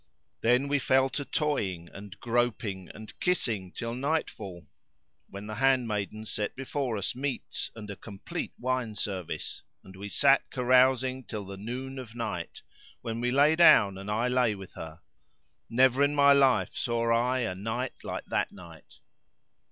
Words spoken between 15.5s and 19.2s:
never in my life saw I a night like that night.